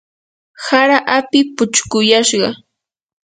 [0.65, 2.49] hara api puchquyashqa.